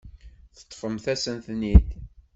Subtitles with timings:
[0.55, 1.89] Teṭṭfemt-asen-ten-id.